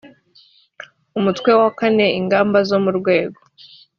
umutwe 1.17 1.51
wa 1.59 1.69
kane 1.79 2.05
ingamba 2.19 2.57
zo 2.69 2.77
mu 2.83 2.91
rwego 2.99 3.39